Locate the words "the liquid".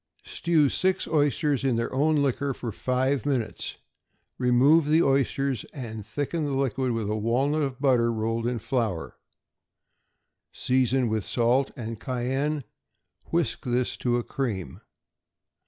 6.45-6.91